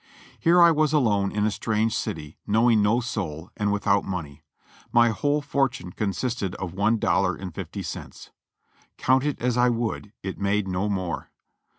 Here 0.39 0.59
I 0.59 0.71
was 0.71 0.93
alone 0.93 1.31
in 1.31 1.45
a 1.45 1.51
strange 1.51 1.95
city, 1.95 2.35
knowing 2.47 2.81
no 2.81 3.01
soul, 3.01 3.51
and 3.55 3.71
without 3.71 4.03
money. 4.03 4.41
My 4.91 5.09
whole 5.09 5.43
fortune 5.43 5.91
consisted 5.91 6.55
of 6.55 6.73
one 6.73 6.97
dollar 6.97 7.35
and 7.35 7.53
fifty 7.53 7.83
cents. 7.83 8.31
Count 8.97 9.23
it 9.25 9.39
as 9.39 9.57
I 9.57 9.69
would, 9.69 10.11
it 10.23 10.39
made 10.39 10.67
no 10.67 10.89
more. 10.89 11.29